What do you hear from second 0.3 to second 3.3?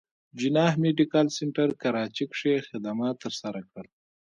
جناح ميډيکل سنټر کراچې کښې خدمات